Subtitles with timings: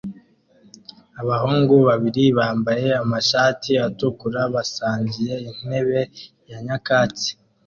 [1.21, 6.01] Abahungu babiri bambaye amashati atukura basangiye intebe
[6.49, 7.29] ya nyakatsi